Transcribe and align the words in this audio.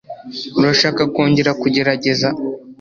urashaka 0.59 1.01
kongera 1.13 1.51
kugerageza 1.61 2.27